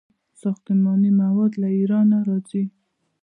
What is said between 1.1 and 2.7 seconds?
مواد له ایران راځي.